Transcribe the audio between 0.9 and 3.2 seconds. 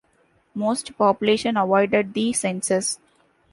population avoided the census.